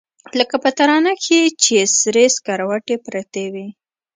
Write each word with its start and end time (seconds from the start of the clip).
لکه 0.39 0.55
په 0.63 0.69
تناره 0.77 1.13
کښې 1.21 1.41
چې 1.63 1.75
سرې 1.99 2.25
سکروټې 2.35 2.95
پرتې 3.05 3.45
وي. 3.53 3.67